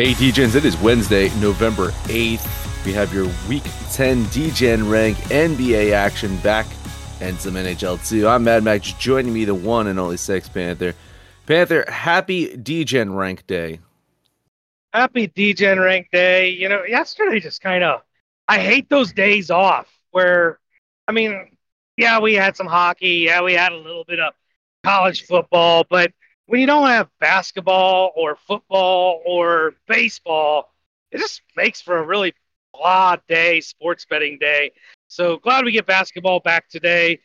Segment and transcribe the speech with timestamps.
[0.00, 2.86] Hey, Degens, it is Wednesday, November 8th.
[2.86, 6.64] We have your Week 10 Degen rank NBA action back
[7.20, 8.26] and some NHL too.
[8.26, 10.94] I'm Mad Max, joining me, the one and only Sex Panther.
[11.44, 13.78] Panther, happy Degen rank day.
[14.94, 16.48] Happy Degen rank day.
[16.48, 18.00] You know, yesterday just kind of,
[18.48, 20.60] I hate those days off where,
[21.08, 21.58] I mean,
[21.98, 23.26] yeah, we had some hockey.
[23.26, 24.32] Yeah, we had a little bit of
[24.82, 26.10] college football, but
[26.50, 30.72] when you don't have basketball or football or baseball,
[31.12, 32.34] it just makes for a really
[32.74, 34.72] blah day, sports betting day.
[35.06, 37.20] So glad we get basketball back today.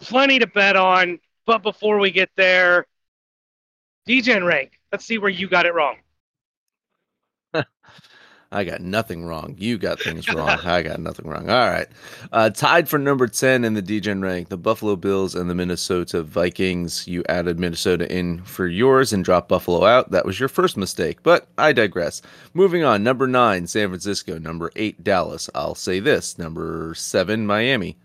[0.00, 1.20] Plenty to bet on.
[1.46, 2.86] But before we get there,
[4.04, 4.72] Degen rank.
[4.92, 5.96] Let's see where you got it wrong.
[8.52, 9.54] I got nothing wrong.
[9.58, 10.58] You got things wrong.
[10.64, 11.50] I got nothing wrong.
[11.50, 11.88] All right.
[12.32, 16.22] Uh, tied for number 10 in the Degen rank, the Buffalo Bills and the Minnesota
[16.22, 17.06] Vikings.
[17.08, 20.10] You added Minnesota in for yours and dropped Buffalo out.
[20.10, 22.22] That was your first mistake, but I digress.
[22.54, 23.02] Moving on.
[23.02, 24.38] Number 9, San Francisco.
[24.38, 25.50] Number 8, Dallas.
[25.54, 26.38] I'll say this.
[26.38, 27.96] Number 7, Miami.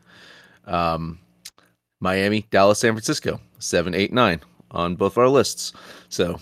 [0.65, 1.19] Um,
[2.01, 3.39] Miami, Dallas, San Francisco.
[3.59, 4.41] Seven, eight, nine
[4.71, 5.71] on both our lists.
[6.09, 6.39] So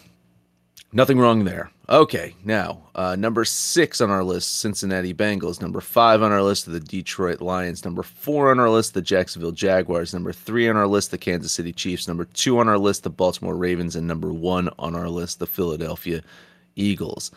[0.92, 1.72] nothing wrong there.
[1.90, 5.60] Okay, now uh, number six on our list, Cincinnati Bengals.
[5.60, 7.84] Number five on our list, the Detroit Lions.
[7.84, 10.14] Number four on our list, the Jacksonville Jaguars.
[10.14, 12.08] Number three on our list, the Kansas City Chiefs.
[12.08, 15.48] Number two on our list, the Baltimore Ravens, and number one on our list, the
[15.48, 16.22] Philadelphia
[16.76, 17.32] Eagles.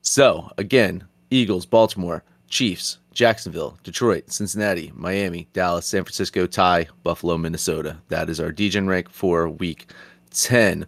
[0.00, 7.98] So again, Eagles, Baltimore, Chiefs, Jacksonville, Detroit, Cincinnati, Miami, Dallas, San Francisco, tie, Buffalo, Minnesota.
[8.08, 9.90] That is our Degen rank for Week
[10.30, 10.86] Ten.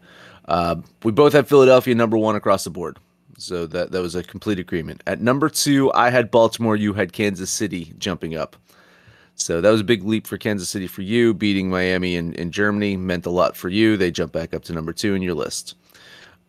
[0.49, 2.99] Uh, we both had Philadelphia number one across the board.
[3.39, 5.03] So that, that was a complete agreement.
[5.07, 8.57] At number two, I had Baltimore, you had Kansas City jumping up.
[9.37, 11.33] So that was a big leap for Kansas City for you.
[11.33, 13.97] Beating Miami and, in Germany meant a lot for you.
[13.97, 15.77] They jump back up to number two in your list.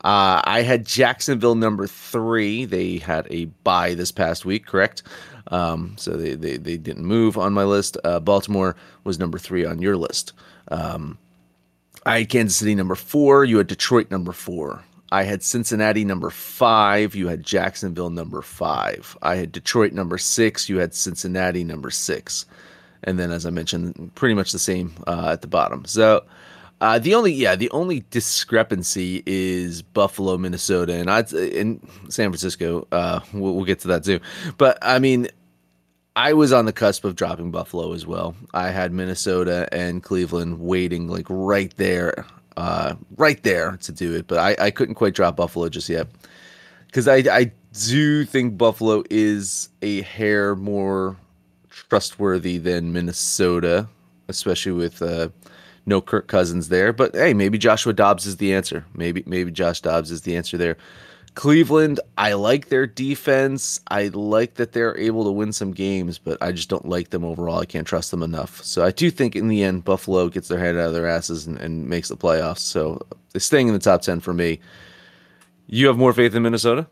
[0.03, 2.65] Uh, I had Jacksonville number three.
[2.65, 5.03] They had a bye this past week, correct?
[5.47, 7.97] Um, so they, they, they didn't move on my list.
[8.03, 10.33] Uh, Baltimore was number three on your list.
[10.69, 11.19] Um,
[12.05, 13.43] I had Kansas City number four.
[13.45, 14.83] You had Detroit number four.
[15.11, 17.15] I had Cincinnati number five.
[17.15, 19.17] You had Jacksonville number five.
[19.21, 20.69] I had Detroit number six.
[20.69, 22.45] You had Cincinnati number six.
[23.03, 25.85] And then, as I mentioned, pretty much the same uh, at the bottom.
[25.85, 26.25] So,
[26.81, 31.79] uh, the only yeah, the only discrepancy is Buffalo, Minnesota, and I in
[32.09, 32.87] San Francisco.
[32.91, 34.19] Uh, we'll, we'll get to that too.
[34.57, 35.27] But I mean,
[36.19, 38.35] I was on the cusp of dropping Buffalo as well.
[38.53, 42.25] I had Minnesota and Cleveland waiting like right there,
[42.57, 46.07] uh, right there to do it, but I, I couldn't quite drop Buffalo just yet
[46.87, 51.15] because I, I do think Buffalo is a hair more
[51.69, 53.87] trustworthy than Minnesota,
[54.27, 55.29] especially with uh,
[55.85, 56.91] no Kirk Cousins there.
[56.91, 58.85] But hey, maybe Joshua Dobbs is the answer.
[58.93, 60.75] Maybe maybe Josh Dobbs is the answer there.
[61.39, 63.79] Cleveland, I like their defense.
[63.87, 67.23] I like that they're able to win some games, but I just don't like them
[67.23, 67.59] overall.
[67.59, 68.61] I can't trust them enough.
[68.61, 71.47] So I do think in the end, Buffalo gets their head out of their asses
[71.47, 72.59] and, and makes the playoffs.
[72.59, 74.59] So they're staying in the top 10 for me.
[75.65, 76.87] You have more faith in Minnesota?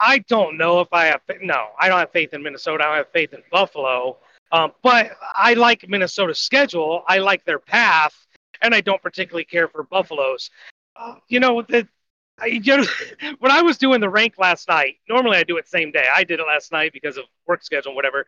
[0.00, 1.20] I don't know if I have.
[1.42, 2.84] No, I don't have faith in Minnesota.
[2.84, 4.16] I don't have faith in Buffalo.
[4.50, 7.04] Um, but I like Minnesota's schedule.
[7.06, 8.14] I like their path,
[8.62, 10.48] and I don't particularly care for Buffalo's.
[10.96, 11.86] Uh, you know, the,
[12.42, 12.60] I,
[13.38, 16.04] when I was doing the rank last night, normally I do it same day.
[16.14, 18.26] I did it last night because of work schedule whatever.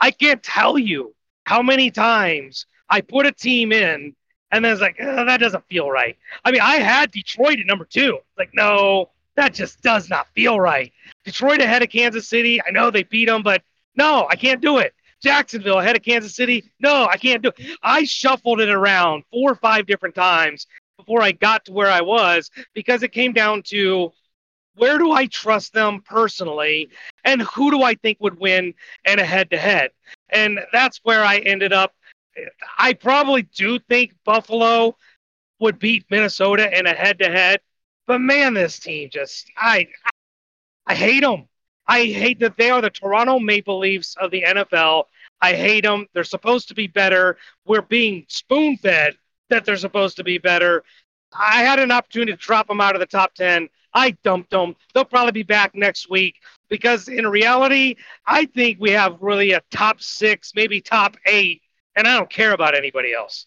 [0.00, 1.14] I can't tell you
[1.44, 4.14] how many times I put a team in
[4.52, 6.16] and then it's like, oh, that doesn't feel right.
[6.44, 8.18] I mean, I had Detroit at number two.
[8.36, 10.92] Like, no, that just does not feel right.
[11.24, 12.60] Detroit ahead of Kansas City.
[12.66, 13.62] I know they beat them, but
[13.96, 14.94] no, I can't do it.
[15.22, 16.64] Jacksonville ahead of Kansas City.
[16.80, 17.78] No, I can't do it.
[17.82, 20.66] I shuffled it around four or five different times
[21.00, 24.12] before I got to where I was because it came down to
[24.76, 26.90] where do I trust them personally
[27.24, 28.74] and who do I think would win
[29.04, 29.90] in a head to head.
[30.30, 31.94] And that's where I ended up.
[32.78, 34.96] I probably do think Buffalo
[35.58, 37.60] would beat Minnesota in a head to head,
[38.06, 39.88] but man, this team just I
[40.86, 41.46] I hate them.
[41.86, 45.04] I hate that they are the Toronto Maple Leafs of the NFL.
[45.40, 46.06] I hate them.
[46.14, 47.36] They're supposed to be better.
[47.66, 49.16] We're being spoon fed
[49.50, 50.82] that they're supposed to be better.
[51.32, 53.68] I had an opportunity to drop them out of the top 10.
[53.92, 54.74] I dumped them.
[54.94, 56.36] They'll probably be back next week
[56.68, 61.62] because in reality, I think we have really a top six, maybe top eight,
[61.96, 63.46] and I don't care about anybody else.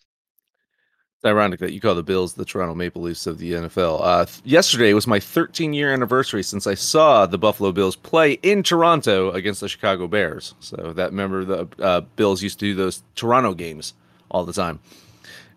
[1.24, 4.02] It's ironic that you call the Bills the Toronto Maple Leafs of the NFL.
[4.04, 8.62] Uh, yesterday was my 13 year anniversary since I saw the Buffalo Bills play in
[8.62, 10.54] Toronto against the Chicago Bears.
[10.60, 13.94] So that remember the uh, Bills used to do those Toronto games
[14.30, 14.82] all the time,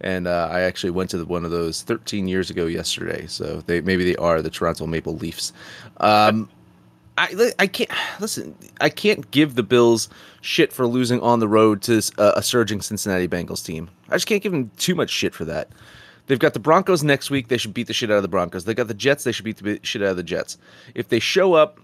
[0.01, 3.27] and uh, I actually went to one of those 13 years ago yesterday.
[3.27, 5.53] So they maybe they are the Toronto Maple Leafs.
[5.99, 6.49] Um,
[7.19, 7.91] I, I can't
[8.21, 8.55] listen.
[8.81, 10.09] I can't give the Bills
[10.43, 13.89] shit for losing on the road to a, a surging Cincinnati Bengals team.
[14.11, 15.69] I just can't give them too much shit for that.
[16.27, 17.49] They've got the Broncos next week.
[17.49, 18.65] They should beat the shit out of the Broncos.
[18.65, 19.25] They got the Jets.
[19.25, 20.59] They should beat the shit out of the Jets.
[20.95, 21.81] If they show up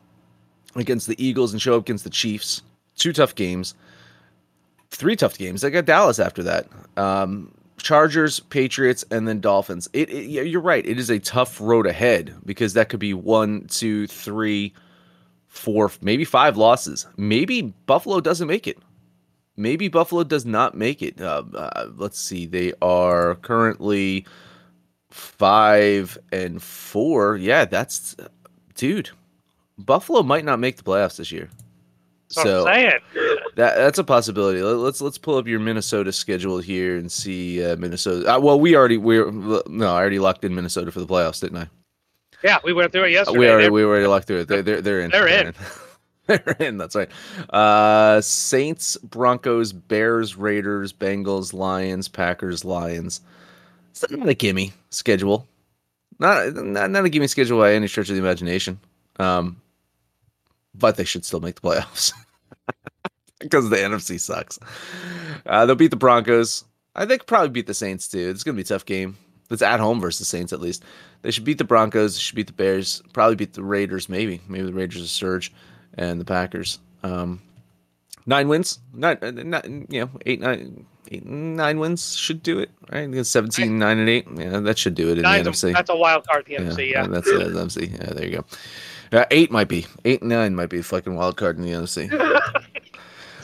[0.75, 2.63] against the Eagles and show up against the Chiefs,
[2.97, 3.75] two tough games,
[4.91, 5.63] three tough games.
[5.63, 6.67] They got Dallas after that.
[6.97, 9.89] Um, Chargers, Patriots, and then Dolphins.
[9.93, 10.87] It, it, you're right.
[10.87, 14.73] It is a tough road ahead because that could be one, two, three,
[15.49, 17.07] four, maybe five losses.
[17.17, 18.79] Maybe Buffalo doesn't make it.
[19.57, 21.21] Maybe Buffalo does not make it.
[21.21, 22.47] Uh, uh, let's see.
[22.47, 24.27] They are currently
[25.11, 27.37] five and four.
[27.37, 28.17] Yeah, that's
[28.75, 29.11] dude.
[29.77, 31.51] Buffalo might not make the playoffs this year.
[32.35, 34.63] That's so that that's a possibility.
[34.63, 38.35] Let's let's pull up your Minnesota schedule here and see uh, Minnesota.
[38.35, 41.59] Uh, well, we already we're no, I already locked in Minnesota for the playoffs, didn't
[41.59, 41.69] I?
[42.43, 43.39] Yeah, we went through it yesterday.
[43.39, 44.49] We already they're, we already locked through it.
[44.49, 45.11] They're they're, they're in.
[45.11, 45.55] They're, they're in.
[46.27, 46.79] they're in.
[46.79, 47.11] That's right.
[47.51, 53.21] Uh, Saints, Broncos, Bears, Raiders, Bengals, Lions, Packers, Lions.
[53.91, 55.47] It's not a gimme schedule.
[56.19, 58.81] Not not, not a gimme schedule by any stretch of the imagination.
[59.19, 59.61] Um,
[60.75, 62.13] but they should still make the playoffs
[63.41, 64.59] because the NFC sucks.
[65.47, 66.65] Uh, they'll beat the Broncos.
[66.95, 68.31] I think probably beat the Saints too.
[68.31, 69.17] It's gonna be a tough game.
[69.51, 70.85] It's at home versus the Saints at least.
[71.23, 72.15] They should beat the Broncos.
[72.15, 73.03] They should beat the Bears.
[73.13, 74.09] Probably beat the Raiders.
[74.09, 74.41] Maybe.
[74.49, 75.53] Maybe the Raiders will surge,
[75.95, 76.79] and the Packers.
[77.03, 77.43] Um,
[78.27, 78.79] nine wins.
[78.93, 80.87] Not, not you know eight nine.
[81.11, 83.27] Eight, nine wins should do it, right?
[83.27, 84.27] 17, 9, and 8.
[84.35, 85.73] Yeah, that should do it in Nine's the NFC.
[85.75, 87.03] that's a wild card, the NFC, yeah.
[87.03, 87.09] yeah.
[87.09, 87.93] That's the NFC.
[87.93, 88.45] Yeah, there you go.
[89.13, 89.87] Yeah, 8 might be.
[90.05, 92.11] 8 and 9 might be a fucking wild card in the NFC.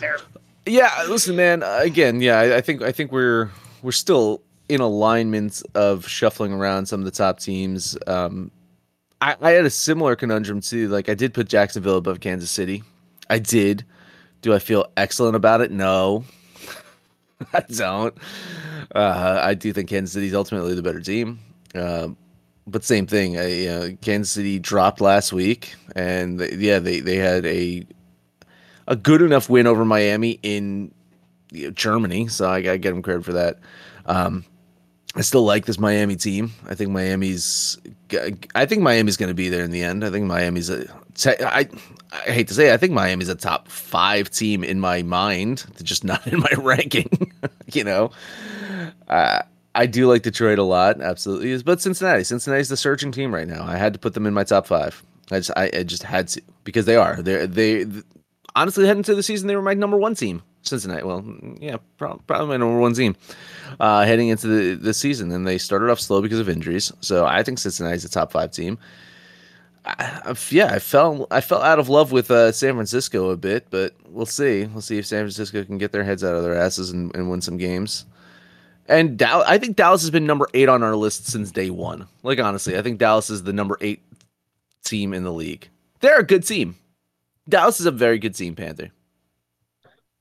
[0.66, 1.62] yeah, listen, man.
[1.62, 3.50] Again, yeah, I, I think I think we're
[3.82, 7.96] we're still in alignment of shuffling around some of the top teams.
[8.06, 8.50] Um,
[9.20, 10.88] I, I had a similar conundrum too.
[10.88, 12.82] Like I did put Jacksonville above Kansas City.
[13.28, 13.84] I did.
[14.40, 15.70] Do I feel excellent about it?
[15.70, 16.24] No,
[17.52, 18.16] I don't.
[18.94, 21.40] Uh, I do think Kansas City is ultimately the better team.
[21.74, 22.08] Uh,
[22.70, 23.38] but same thing.
[23.38, 27.86] I, you know, Kansas City dropped last week, and they, yeah, they they had a
[28.86, 30.92] a good enough win over Miami in
[31.50, 33.58] you know, Germany, so I, I get them credit for that.
[34.06, 34.44] Um,
[35.14, 36.52] I still like this Miami team.
[36.68, 37.78] I think Miami's.
[38.54, 40.04] I think Miami's going to be there in the end.
[40.04, 40.86] I think Miami's a.
[41.26, 41.68] I
[42.12, 45.66] I hate to say, it, I think Miami's a top five team in my mind,
[45.82, 47.32] just not in my ranking.
[47.72, 48.10] you know,
[49.08, 49.42] uh,
[49.74, 51.62] I do like Detroit a lot, absolutely.
[51.62, 53.64] But Cincinnati, Cincinnati's the surging team right now.
[53.64, 55.02] I had to put them in my top five.
[55.30, 57.20] I just I, I just had to because they are.
[57.22, 57.86] They're they
[58.56, 60.42] honestly heading into the season they were my number one team.
[60.62, 61.04] Cincinnati.
[61.04, 61.24] Well,
[61.60, 63.16] yeah, probably, my number one team
[63.80, 65.30] uh, heading into the, the season.
[65.30, 66.92] And they started off slow because of injuries.
[67.00, 68.78] So I think Cincinnati's a top five team.
[69.84, 73.68] I, yeah, I fell I fell out of love with uh, San Francisco a bit,
[73.70, 74.66] but we'll see.
[74.66, 77.30] We'll see if San Francisco can get their heads out of their asses and, and
[77.30, 78.04] win some games.
[78.88, 82.08] And Dallas, I think Dallas has been number eight on our list since day one.
[82.22, 84.02] Like honestly, I think Dallas is the number eight
[84.84, 85.68] team in the league.
[86.00, 86.76] They're a good team.
[87.48, 88.90] Dallas is a very good team, Panther.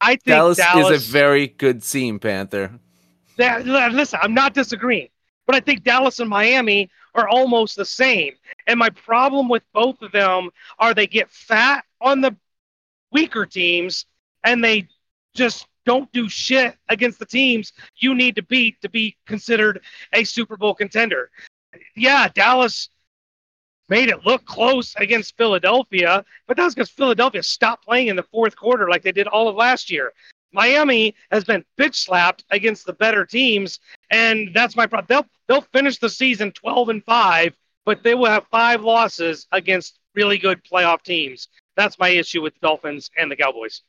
[0.02, 2.72] I think Dallas, Dallas is a very good team, Panther.
[3.38, 5.10] That, listen, I'm not disagreeing,
[5.46, 8.34] but I think Dallas and Miami are almost the same.
[8.68, 12.36] And my problem with both of them are they get fat on the
[13.12, 14.06] weaker teams
[14.44, 14.88] and they
[15.34, 20.26] just don't do shit against the teams you need to beat to be considered a
[20.26, 21.32] Super Bowl contender.
[21.96, 22.90] Yeah, Dallas
[23.88, 28.24] made it look close against Philadelphia, but that was because Philadelphia stopped playing in the
[28.24, 30.12] fourth quarter like they did all of last year.
[30.52, 33.80] Miami has been bitch slapped against the better teams,
[34.12, 35.06] and that's my problem.
[35.08, 40.00] They'll they'll finish the season 12 and five, but they will have five losses against
[40.16, 41.48] really good playoff teams.
[41.78, 43.84] That's my issue with the Dolphins and the Cowboys.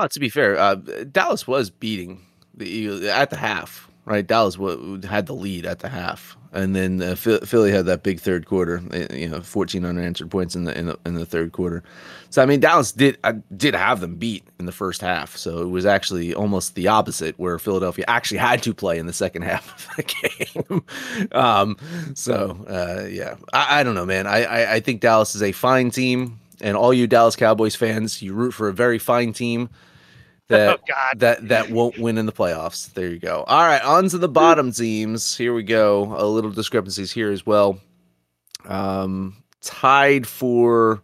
[0.00, 0.76] Oh, to be fair, uh,
[1.10, 2.24] Dallas was beating
[2.54, 4.24] the Eagles at the half, right?
[4.24, 8.20] Dallas w- had the lead at the half, and then uh, Philly had that big
[8.20, 8.80] third quarter.
[8.92, 11.82] Eh, you know, 14 unanswered points in the, in the in the third quarter.
[12.30, 15.36] So I mean, Dallas did uh, did have them beat in the first half.
[15.36, 19.12] So it was actually almost the opposite, where Philadelphia actually had to play in the
[19.12, 20.84] second half of the game.
[21.32, 21.76] um,
[22.14, 24.28] so uh, yeah, I, I, don't know, man.
[24.28, 28.22] I, I I think Dallas is a fine team, and all you Dallas Cowboys fans,
[28.22, 29.68] you root for a very fine team
[30.48, 32.92] that oh, that that won't win in the playoffs.
[32.94, 33.44] There you go.
[33.46, 35.36] All right, on to the bottom teams.
[35.36, 36.14] Here we go.
[36.16, 37.80] A little discrepancies here as well.
[38.64, 41.02] Um, tied for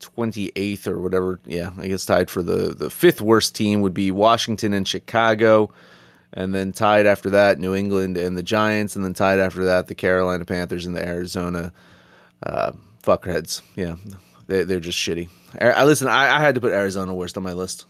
[0.00, 1.40] 28th or whatever.
[1.44, 5.72] Yeah, I guess tied for the the fifth worst team would be Washington and Chicago.
[6.36, 9.86] And then tied after that, New England and the Giants, and then tied after that,
[9.86, 11.72] the Carolina Panthers and the Arizona
[12.42, 12.72] uh,
[13.04, 13.62] fuckheads.
[13.76, 13.94] Yeah,
[14.46, 15.28] they, they're just shitty.
[15.60, 16.08] I listen.
[16.08, 17.86] I, I had to put Arizona worst on my list.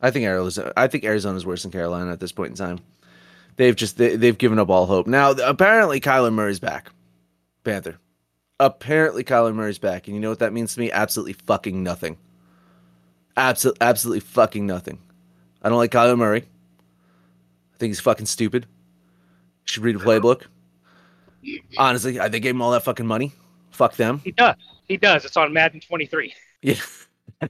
[0.00, 0.72] I think Arizona.
[0.76, 2.80] I think Arizona's worse than Carolina at this point in time.
[3.56, 5.06] They've just they, they've given up all hope.
[5.06, 6.90] Now apparently Kyler Murray's back.
[7.62, 7.98] Panther.
[8.60, 10.90] Apparently Kyler Murray's back, and you know what that means to me?
[10.90, 12.16] Absolutely fucking nothing.
[13.36, 14.98] Absolutely, absolutely fucking nothing.
[15.62, 16.42] I don't like Kyler Murray.
[16.42, 18.66] I think he's fucking stupid.
[19.64, 20.42] Should read a playbook.
[21.76, 23.32] Honestly, I, they gave him all that fucking money.
[23.70, 24.20] Fuck them.
[24.22, 24.56] He does.
[24.86, 25.24] He does.
[25.24, 26.34] It's on Madden 23.
[26.62, 26.74] Yeah.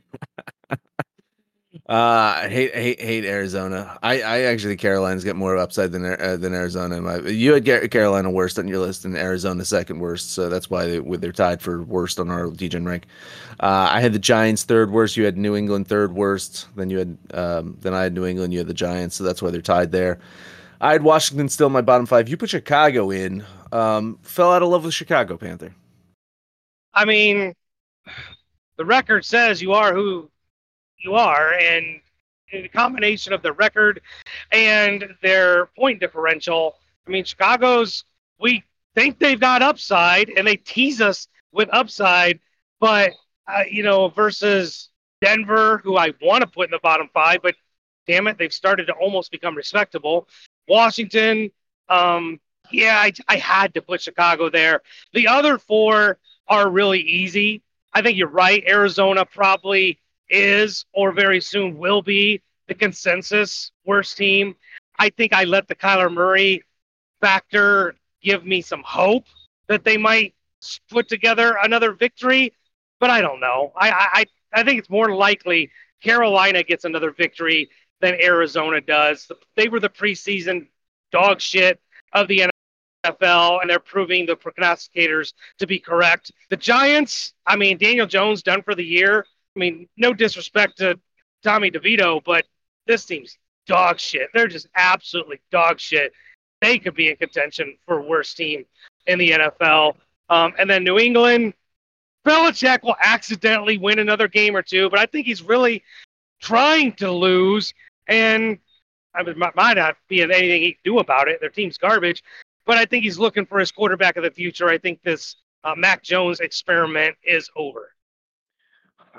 [1.86, 3.98] Uh, I hate hate hate Arizona.
[4.02, 7.28] I, I actually Carolina's get more upside than uh, than Arizona.
[7.30, 10.98] You had Carolina worst on your list and Arizona second worst, so that's why they,
[11.00, 13.04] they're tied for worst on our Degen rank.
[13.60, 15.18] Uh, I had the Giants third worst.
[15.18, 16.68] You had New England third worst.
[16.74, 18.54] Then you had um, then I had New England.
[18.54, 20.20] You had the Giants, so that's why they're tied there.
[20.80, 22.30] I had Washington still my bottom five.
[22.30, 23.44] You put Chicago in.
[23.72, 25.74] Um, fell out of love with Chicago Panther.
[26.94, 27.54] I mean,
[28.76, 30.30] the record says you are who
[30.98, 32.00] you are, and
[32.52, 34.00] the combination of the record
[34.52, 36.76] and their point differential.
[37.06, 38.04] I mean, Chicago's
[38.38, 38.62] we
[38.94, 42.40] think they've got upside, and they tease us with upside,
[42.80, 43.12] but
[43.46, 47.54] uh, you know, versus Denver, who I want to put in the bottom five, but
[48.06, 50.28] damn it, they've started to almost become respectable.
[50.68, 51.50] Washington,
[51.88, 54.82] um, yeah, I, I had to put Chicago there.
[55.12, 57.62] The other four are really easy.
[57.92, 58.62] I think you're right.
[58.66, 59.98] Arizona probably
[60.28, 64.56] is or very soon will be the consensus worst team.
[64.98, 66.64] I think I let the Kyler Murray
[67.20, 69.26] factor give me some hope
[69.68, 70.34] that they might
[70.90, 72.52] put together another victory,
[73.00, 73.72] but I don't know.
[73.76, 74.24] I I
[74.60, 75.70] I think it's more likely
[76.02, 77.68] Carolina gets another victory
[78.00, 79.30] than Arizona does.
[79.56, 80.68] They were the preseason
[81.10, 81.80] dog shit
[82.12, 82.42] of the
[83.04, 86.32] NFL, and they're proving the prognosticators to be correct.
[86.50, 89.26] The Giants, I mean, Daniel Jones done for the year.
[89.56, 90.98] I mean, no disrespect to
[91.42, 92.44] Tommy DeVito, but
[92.86, 94.28] this team's dog shit.
[94.34, 96.12] They're just absolutely dog shit.
[96.60, 98.64] They could be in contention for worst team
[99.06, 99.96] in the NFL.
[100.28, 101.54] Um, and then New England,
[102.26, 105.82] Belichick will accidentally win another game or two, but I think he's really
[106.40, 107.74] trying to lose.
[108.08, 108.58] And
[109.14, 111.40] I mean, might not be anything he can do about it.
[111.40, 112.22] Their team's garbage,
[112.66, 114.68] but I think he's looking for his quarterback of the future.
[114.68, 117.90] I think this uh, Mac Jones experiment is over.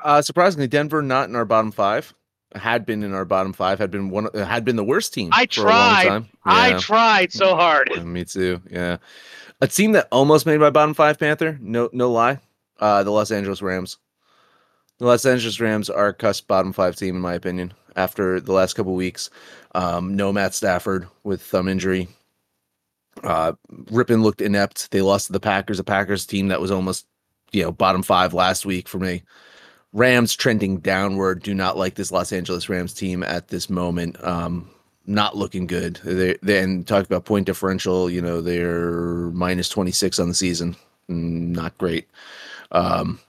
[0.03, 2.13] Uh, surprisingly, Denver not in our bottom five.
[2.53, 3.79] Had been in our bottom five.
[3.79, 4.29] Had been one.
[4.33, 5.29] Had been the worst team.
[5.33, 6.05] I tried.
[6.05, 6.21] Yeah.
[6.45, 7.91] I tried so hard.
[7.93, 8.61] Yeah, me too.
[8.69, 8.97] Yeah,
[9.61, 11.19] a team that almost made my bottom five.
[11.19, 11.57] Panther.
[11.61, 12.39] No, no lie.
[12.79, 13.97] Uh, the Los Angeles Rams.
[14.99, 17.73] The Los Angeles Rams are a cusp bottom five team in my opinion.
[17.97, 19.29] After the last couple weeks,
[19.73, 22.07] um, no Matt Stafford with thumb injury.
[23.23, 24.91] Uh, Rypien looked inept.
[24.91, 27.05] They lost to the Packers, a Packers team that was almost,
[27.51, 29.23] you know, bottom five last week for me.
[29.93, 31.41] Rams trending downward.
[31.41, 34.21] Do not like this Los Angeles Rams team at this moment.
[34.23, 34.69] Um,
[35.07, 35.99] not looking good.
[36.03, 38.09] They then talk about point differential.
[38.09, 40.75] You know they're minus twenty six on the season.
[41.09, 42.09] Mm, not great.
[42.71, 43.19] Um,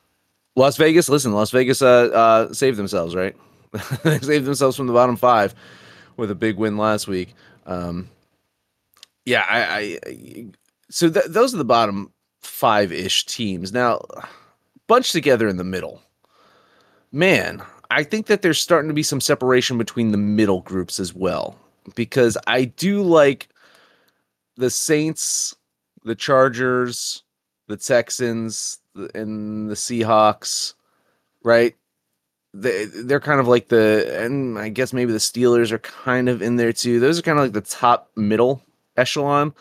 [0.56, 1.08] Las Vegas.
[1.08, 3.36] Listen, Las Vegas uh, uh, saved themselves, right?
[4.02, 5.54] they saved themselves from the bottom five
[6.16, 7.34] with a big win last week.
[7.66, 8.08] Um,
[9.26, 10.46] yeah, I, I
[10.88, 13.72] so th- those are the bottom five ish teams.
[13.72, 14.02] Now,
[14.86, 16.00] bunched together in the middle.
[17.12, 21.12] Man, I think that there's starting to be some separation between the middle groups as
[21.12, 21.58] well.
[21.94, 23.48] Because I do like
[24.56, 25.54] the Saints,
[26.04, 27.22] the Chargers,
[27.68, 28.78] the Texans,
[29.14, 30.74] and the Seahawks,
[31.42, 31.74] right?
[32.54, 36.42] They, they're kind of like the, and I guess maybe the Steelers are kind of
[36.42, 37.00] in there too.
[37.00, 38.62] Those are kind of like the top middle
[38.96, 39.54] echelon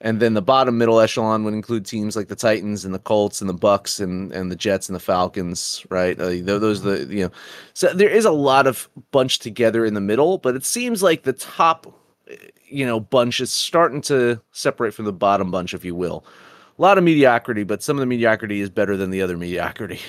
[0.00, 3.40] and then the bottom middle echelon would include teams like the Titans and the Colts
[3.40, 6.18] and the Bucs and and the Jets and the Falcons, right?
[6.18, 7.30] Uh, those the you know,
[7.74, 11.22] so there is a lot of bunch together in the middle, but it seems like
[11.22, 11.92] the top,
[12.66, 16.24] you know, bunch is starting to separate from the bottom bunch, if you will.
[16.78, 20.00] A lot of mediocrity, but some of the mediocrity is better than the other mediocrity.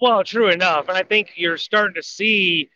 [0.00, 2.70] Well, true enough, and I think you're starting to see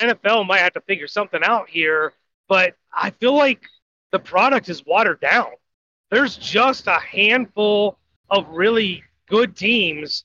[0.00, 2.14] NFL might have to figure something out here,
[2.48, 3.62] but I feel like
[4.10, 5.50] the product is watered down.
[6.10, 7.98] There's just a handful
[8.30, 10.24] of really good teams,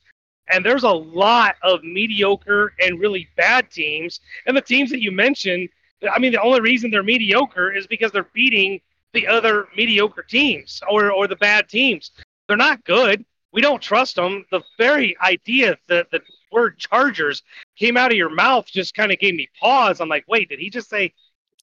[0.50, 4.22] and there's a lot of mediocre and really bad teams.
[4.46, 5.70] And the teams that you mentioned,
[6.10, 8.80] I mean, the only reason they're mediocre is because they're beating
[9.13, 12.12] the other mediocre teams or, or the bad teams.
[12.48, 13.25] They're not good.
[13.51, 14.46] We don't trust them.
[14.51, 17.44] The very idea that the word Chargers
[17.77, 20.01] came out of your mouth just kind of gave me pause.
[20.01, 21.13] I'm like, wait, did he just say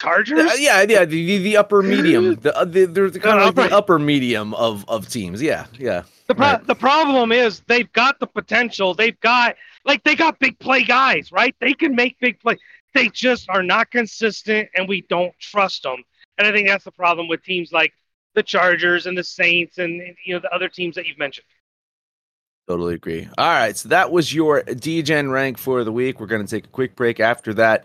[0.00, 0.58] Chargers?
[0.58, 3.76] Yeah, yeah, the, the upper medium, the, uh, the they're the, kind of like the
[3.76, 5.42] upper medium of of teams.
[5.42, 6.04] Yeah, yeah.
[6.26, 6.66] The pro- right.
[6.66, 8.94] the problem is they've got the potential.
[8.94, 11.54] They've got like they got big play guys, right?
[11.60, 12.56] They can make big play.
[12.94, 16.02] They just are not consistent, and we don't trust them.
[16.38, 17.92] And I think that's the problem with teams like
[18.34, 21.46] the Chargers and the Saints, and you know the other teams that you've mentioned.
[22.68, 23.28] Totally agree.
[23.36, 26.20] All right, so that was your Degen rank for the week.
[26.20, 27.84] We're going to take a quick break after that.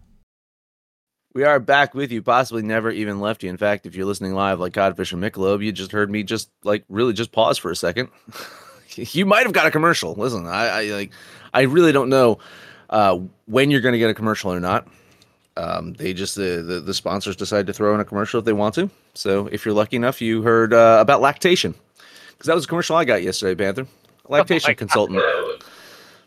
[1.33, 2.21] We are back with you.
[2.21, 3.49] Possibly never even left you.
[3.49, 6.49] In fact, if you're listening live like Codfish and Michelob, you just heard me just
[6.63, 8.09] like really just pause for a second.
[8.95, 10.13] you might have got a commercial.
[10.15, 11.11] Listen, I, I like
[11.53, 12.39] I really don't know
[12.89, 14.87] uh, when you're going to get a commercial or not.
[15.55, 18.53] Um, they just the, the, the sponsors decide to throw in a commercial if they
[18.53, 18.89] want to.
[19.13, 21.75] So if you're lucky enough, you heard uh, about lactation
[22.31, 23.87] because that was a commercial I got yesterday, Panther.
[24.27, 25.21] Lactation oh consultant.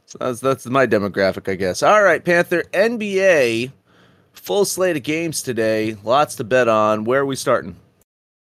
[0.06, 1.82] So that's that's my demographic, I guess.
[1.82, 2.64] All right, Panther.
[2.72, 3.70] NBA
[4.34, 5.96] Full slate of games today.
[6.04, 7.04] Lots to bet on.
[7.04, 7.76] Where are we starting?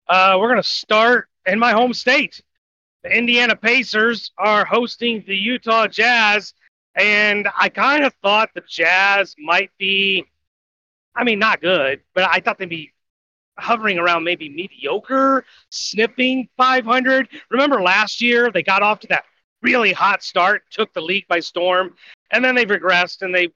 [0.08, 2.42] Uh, we're going to start in my home state.
[3.04, 6.54] The Indiana Pacers are hosting the Utah Jazz.
[6.96, 10.26] And I kind of thought the Jazz might be,
[11.16, 12.94] I mean, not good, but I thought they'd be
[13.58, 17.28] hovering around maybe mediocre, sniffing 500.
[17.50, 19.26] Remember last year, they got off to that
[19.62, 21.96] really hot start, took the league by storm,
[22.32, 23.50] and then they've regressed and they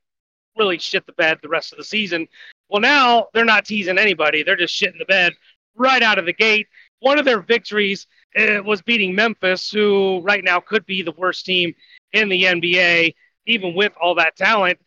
[0.58, 2.28] really shit the bed the rest of the season.
[2.70, 4.44] Well, now they're not teasing anybody.
[4.44, 5.34] They're just shitting the bed
[5.76, 6.68] right out of the gate.
[7.00, 8.08] One of their victories
[8.38, 11.74] uh, was beating Memphis, who right now could be the worst team
[12.14, 14.80] in the NBA, even with all that talent.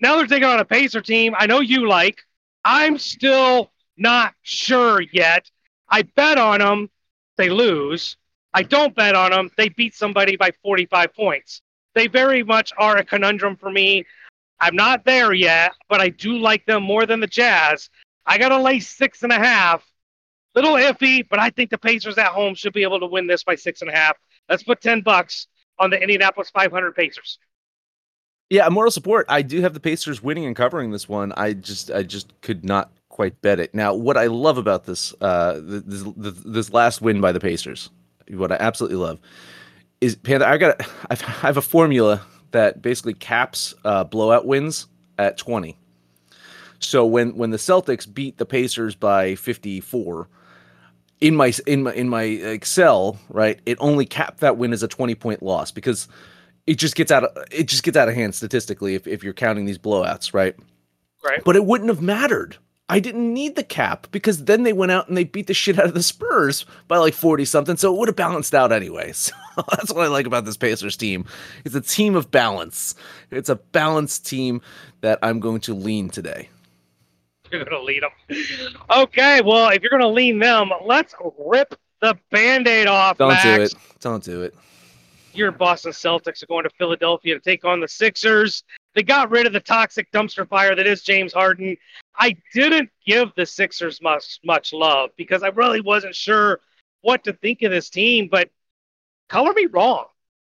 [0.00, 2.20] Now they're taking on a Pacer team I know you like.
[2.64, 5.50] I'm still not sure yet.
[5.88, 6.90] I bet on them,
[7.36, 8.16] they lose.
[8.54, 11.62] I don't bet on them, they beat somebody by 45 points.
[11.94, 14.04] They very much are a conundrum for me.
[14.62, 17.90] I'm not there yet, but I do like them more than the Jazz.
[18.24, 19.84] I got to lay six and a half.
[20.54, 23.42] Little iffy, but I think the Pacers at home should be able to win this
[23.42, 24.16] by six and a half.
[24.48, 25.48] Let's put ten bucks
[25.80, 27.38] on the Indianapolis 500 Pacers.
[28.50, 29.26] Yeah, moral support.
[29.28, 31.32] I do have the Pacers winning and covering this one.
[31.36, 33.74] I just I just could not quite bet it.
[33.74, 36.04] Now, what I love about this uh this
[36.44, 37.90] this, last win by the Pacers,
[38.28, 39.18] what I absolutely love
[40.00, 40.46] is Panda.
[40.46, 42.20] I got I have a formula
[42.52, 44.86] that basically caps uh, blowout wins
[45.18, 45.76] at twenty.
[46.78, 50.28] So when when the Celtics beat the Pacers by fifty four,
[51.20, 54.88] in my in my in my Excel, right, it only capped that win as a
[54.88, 56.08] twenty point loss because
[56.66, 59.32] it just gets out of it just gets out of hand statistically if, if you're
[59.32, 60.56] counting these blowouts, right?
[61.24, 61.42] Right.
[61.44, 62.56] But it wouldn't have mattered.
[62.92, 65.78] I didn't need the cap because then they went out and they beat the shit
[65.78, 67.78] out of the Spurs by like 40 something.
[67.78, 69.12] So it would have balanced out anyway.
[69.54, 71.26] So that's what I like about this Pacers team.
[71.66, 72.94] It's a team of balance.
[73.30, 74.62] It's a balanced team
[75.02, 76.48] that I'm going to lean today.
[77.50, 78.80] You're going to lead them.
[78.88, 79.42] Okay.
[79.42, 83.18] Well, if you're going to lean them, let's rip the band aid off.
[83.18, 83.44] Don't Max.
[83.44, 83.74] do it.
[84.00, 84.54] Don't do it.
[85.34, 88.64] Your Boston Celtics are going to Philadelphia to take on the Sixers.
[88.94, 91.76] They got rid of the toxic dumpster fire that is James Harden.
[92.16, 96.60] I didn't give the Sixers much much love because I really wasn't sure
[97.00, 98.50] what to think of this team, but
[99.28, 100.04] color me wrong.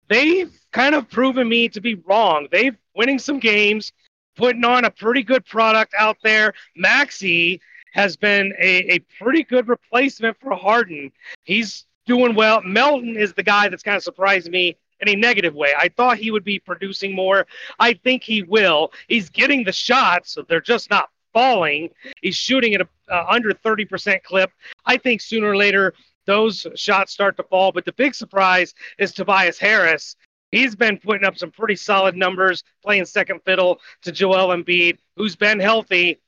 [0.08, 2.48] They've kind of proven me to be wrong.
[2.50, 3.92] They've winning some games,
[4.36, 6.54] putting on a pretty good product out there.
[6.76, 7.60] Maxey
[7.92, 11.12] has been a, a pretty good replacement for Harden.
[11.44, 12.60] He's doing well.
[12.62, 15.72] Melton is the guy that's kind of surprised me in a negative way.
[15.76, 17.46] I thought he would be producing more.
[17.78, 18.92] I think he will.
[19.08, 21.90] He's getting the shots, so they're just not falling.
[22.22, 24.50] He's shooting at a uh, under 30% clip.
[24.86, 25.94] I think sooner or later
[26.26, 27.72] those shots start to fall.
[27.72, 30.16] But the big surprise is Tobias Harris.
[30.52, 35.36] He's been putting up some pretty solid numbers, playing second fiddle to Joel Embiid, who's
[35.36, 36.20] been healthy.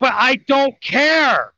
[0.00, 1.52] But I don't care.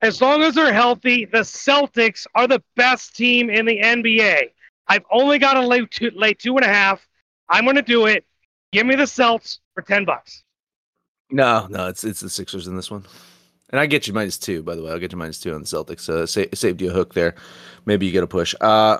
[0.00, 4.50] As long as they're healthy, the Celtics are the best team in the NBA.
[4.88, 7.06] I've only got to lay two, lay two and a half.
[7.48, 8.24] I'm going to do it.
[8.72, 10.44] Give me the Celts for ten bucks.
[11.30, 13.04] No, no, it's it's the Sixers in this one.
[13.70, 14.90] And I get you minus two, by the way.
[14.90, 16.00] I'll get you minus two on the Celtics.
[16.00, 17.34] So sa- saved you a hook there.
[17.84, 18.54] Maybe you get a push.
[18.60, 18.98] Uh,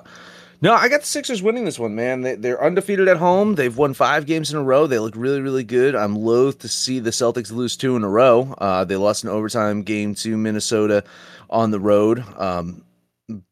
[0.61, 2.21] no, I got the Sixers winning this one, man.
[2.21, 3.55] They, they're undefeated at home.
[3.55, 4.85] They've won five games in a row.
[4.85, 5.95] They look really, really good.
[5.95, 8.53] I'm loath to see the Celtics lose two in a row.
[8.57, 11.03] Uh, they lost an overtime game to Minnesota
[11.49, 12.23] on the road.
[12.37, 12.83] Um,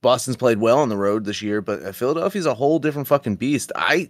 [0.01, 3.71] Boston's played well on the road this year, but Philadelphia's a whole different fucking beast.
[3.75, 4.09] I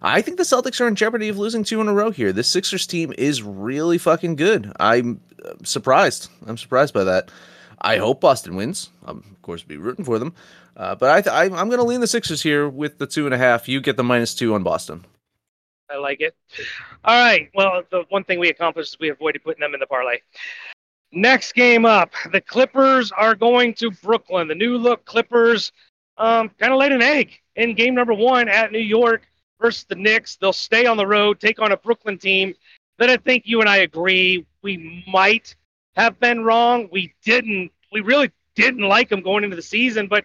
[0.00, 2.32] I think the Celtics are in jeopardy of losing two in a row here.
[2.32, 4.72] This Sixers team is really fucking good.
[4.80, 6.28] I'm uh, surprised.
[6.46, 7.30] I'm surprised by that.
[7.80, 8.90] I hope Boston wins.
[9.04, 10.34] I'm, of course, be rooting for them.
[10.76, 13.38] Uh, but I I'm going to lean the Sixers here with the two and a
[13.38, 13.68] half.
[13.68, 15.04] You get the minus two on Boston.
[15.90, 16.34] I like it.
[17.04, 17.50] All right.
[17.54, 20.18] Well, the one thing we accomplished is we avoided putting them in the parlay.
[21.12, 24.48] Next game up, the Clippers are going to Brooklyn.
[24.48, 25.70] The new look Clippers
[26.16, 29.28] um, kind of laid an egg in game number one at New York
[29.60, 30.36] versus the Knicks.
[30.36, 32.54] They'll stay on the road, take on a Brooklyn team
[32.98, 35.54] that I think you and I agree we might
[35.96, 36.88] have been wrong.
[36.90, 37.72] We didn't.
[37.92, 40.24] We really didn't like them going into the season, but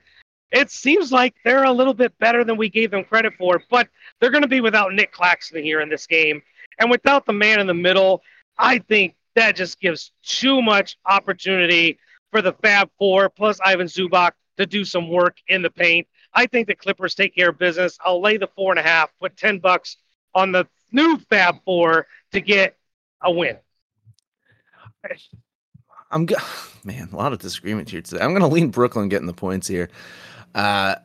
[0.51, 3.61] it seems like they're a little bit better than we gave them credit for.
[3.69, 6.41] But they're going to be without Nic Claxton here in this game,
[6.79, 8.21] and without the man in the middle,
[8.57, 11.99] I think that just gives too much opportunity
[12.31, 16.07] for the Fab Four plus Ivan Zubac to do some work in the paint.
[16.33, 17.97] I think the Clippers take care of business.
[18.03, 19.97] I'll lay the four and a half, put ten bucks
[20.33, 22.75] on the new Fab Four to get
[23.21, 23.57] a win.
[26.11, 26.35] I'm go-
[26.83, 28.21] man, a lot of disagreement here today.
[28.21, 29.89] I'm going to lean Brooklyn getting the points here.
[30.55, 30.95] Uh,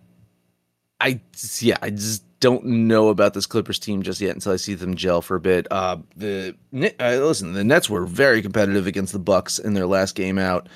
[1.00, 1.20] I
[1.60, 4.96] yeah, I just don't know about this Clippers team just yet until I see them
[4.96, 5.68] gel for a bit.
[5.70, 10.16] Uh, the uh, listen, the Nets were very competitive against the Bucks in their last
[10.16, 10.68] game out.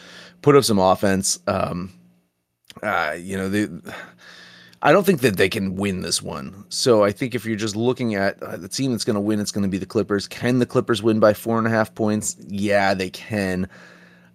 [0.42, 1.40] Put up some offense.
[1.48, 1.92] Um,
[2.84, 3.68] uh, you know, they,
[4.80, 6.64] I don't think that they can win this one.
[6.68, 9.40] So I think if you're just looking at uh, the team that's going to win,
[9.40, 10.28] it's going to be the Clippers.
[10.28, 12.36] Can the Clippers win by four and a half points?
[12.46, 13.68] Yeah, they can.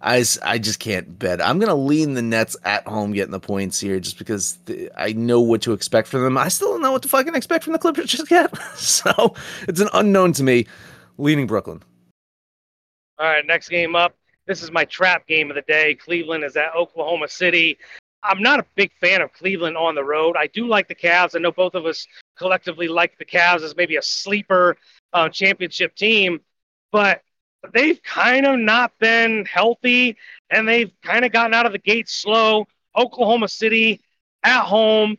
[0.02, 1.40] I, I just can't bet.
[1.40, 4.58] I'm going to lean the Nets at home getting the points here just because
[4.96, 6.36] I know what to expect from them.
[6.36, 8.56] I still don't know what to fucking expect from the Clippers just yet.
[8.76, 9.34] so
[9.68, 10.66] it's an unknown to me.
[11.18, 11.82] Leaning Brooklyn.
[13.18, 14.16] All right, next game up.
[14.46, 15.94] This is my trap game of the day.
[15.94, 17.78] Cleveland is at Oklahoma City.
[18.24, 20.36] I'm not a big fan of Cleveland on the road.
[20.36, 21.36] I do like the Cavs.
[21.36, 24.76] I know both of us collectively like the Cavs as maybe a sleeper
[25.12, 26.40] uh, championship team,
[26.90, 27.22] but
[27.72, 30.16] they've kind of not been healthy
[30.50, 32.66] and they've kind of gotten out of the gate slow.
[32.96, 34.00] Oklahoma City
[34.42, 35.16] at home.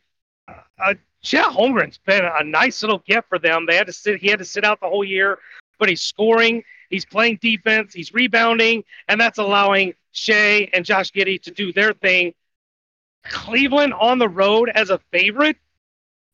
[0.47, 3.65] Uh, Chet Holmgren's been a nice little gift for them.
[3.65, 4.19] They had to sit.
[4.19, 5.39] He had to sit out the whole year,
[5.79, 6.63] but he's scoring.
[6.89, 7.93] He's playing defense.
[7.93, 12.33] He's rebounding, and that's allowing Shai and Josh Giddey to do their thing.
[13.23, 15.55] Cleveland on the road as a favorite,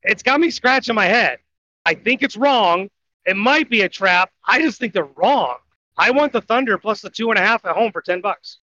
[0.04, 1.38] it's got me scratching my head.
[1.86, 2.90] I think it's wrong.
[3.26, 4.32] it might be a trap.
[4.44, 5.58] I just think they're wrong.
[6.00, 8.60] I want the Thunder plus the two and a half at home for ten bucks.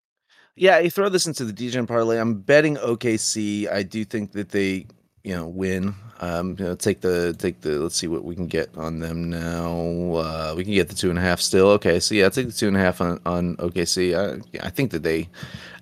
[0.55, 2.17] Yeah, you throw this into the Degen parlay.
[2.17, 3.69] I'm betting OKC.
[3.69, 4.87] I do think that they,
[5.25, 5.95] you know, win.
[6.21, 7.71] Um, you know, take the take the.
[7.71, 10.15] Let's see what we can get on them now.
[10.15, 11.67] Uh, we can get the two and a half still.
[11.71, 14.15] Okay, so yeah, take the two and a half on on OKC.
[14.15, 15.27] I, I think that they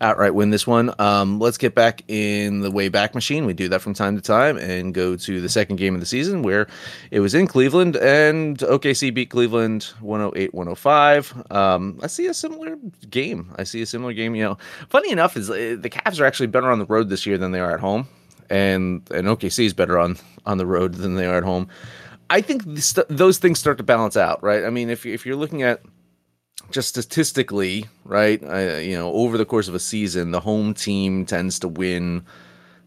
[0.01, 0.91] outright win this one.
[0.97, 3.45] Um, let's get back in the way back machine.
[3.45, 6.07] We do that from time to time and go to the second game of the
[6.07, 6.67] season where
[7.11, 11.51] it was in Cleveland and OKC beat Cleveland 108-105.
[11.53, 12.75] Um, I see a similar
[13.09, 13.53] game.
[13.57, 14.33] I see a similar game.
[14.35, 14.57] You know,
[14.89, 17.51] funny enough is uh, the Cavs are actually better on the road this year than
[17.51, 18.07] they are at home
[18.49, 21.67] and and OKC is better on on the road than they are at home.
[22.29, 24.63] I think this, those things start to balance out, right?
[24.63, 25.81] I mean, if if you're looking at
[26.71, 28.41] just statistically, right?
[28.83, 32.25] you know, over the course of a season, the home team tends to win.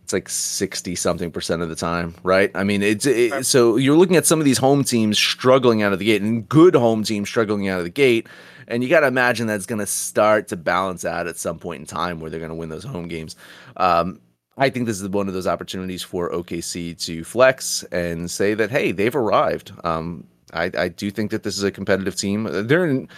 [0.03, 2.51] It's like sixty something percent of the time, right?
[2.55, 5.93] I mean, it's it, so you're looking at some of these home teams struggling out
[5.93, 8.29] of the gate, and good home teams struggling out of the gate,
[8.69, 11.81] and you got to imagine that's going to start to balance out at some point
[11.81, 13.35] in time where they're going to win those home games.
[13.77, 14.21] Um,
[14.57, 18.71] I think this is one of those opportunities for OKC to flex and say that
[18.71, 19.73] hey, they've arrived.
[19.85, 22.49] Um, I, I, do think that this is a competitive team.
[22.51, 23.09] They're in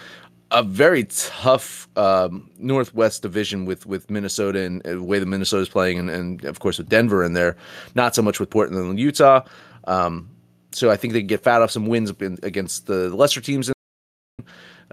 [0.50, 5.68] a very tough um, Northwest division with with Minnesota and the way that Minnesota is
[5.68, 7.56] playing, and, and, of course with Denver in there.
[7.94, 9.42] Not so much with Portland and Utah.
[9.86, 10.30] Um,
[10.72, 13.70] so I think they can get fat off some wins against the lesser teams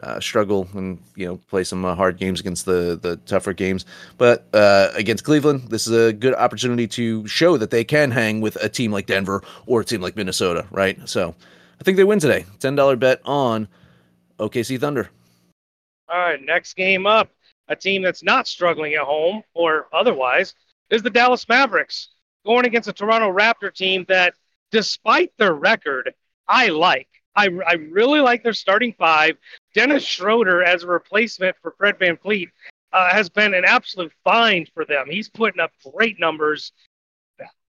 [0.01, 3.85] uh, struggle and you know play some uh, hard games against the the tougher games.
[4.17, 8.41] But uh, against Cleveland, this is a good opportunity to show that they can hang
[8.41, 10.97] with a team like Denver or a team like Minnesota, right?
[11.07, 11.35] So
[11.79, 12.45] I think they win today.
[12.59, 13.67] Ten dollar bet on
[14.39, 15.09] OKC Thunder.
[16.07, 17.29] All right, next game up,
[17.67, 20.53] a team that's not struggling at home or otherwise
[20.89, 22.09] is the Dallas Mavericks
[22.45, 24.35] going against a Toronto Raptor team that,
[24.71, 26.13] despite their record,
[26.47, 27.09] I like.
[27.35, 29.37] I, I really like their starting five.
[29.73, 32.49] Dennis Schroeder as a replacement for Fred VanVleet
[32.93, 35.07] uh, has been an absolute find for them.
[35.09, 36.71] He's putting up great numbers.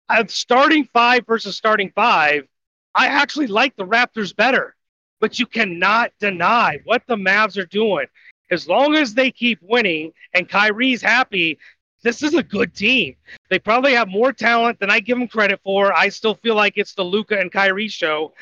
[0.08, 2.48] Uh, starting five versus starting five,
[2.94, 4.74] I actually like the Raptors better,
[5.20, 8.06] but you cannot deny what the Mavs are doing.
[8.50, 11.58] As long as they keep winning and Kyrie's happy,
[12.02, 13.14] this is a good team.
[13.50, 15.92] They probably have more talent than I give them credit for.
[15.92, 18.32] I still feel like it's the Luka and Kyrie show,